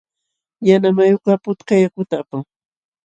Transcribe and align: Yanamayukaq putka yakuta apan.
Yanamayukaq 0.67 1.39
putka 1.43 1.73
yakuta 1.83 2.15
apan. 2.21 2.41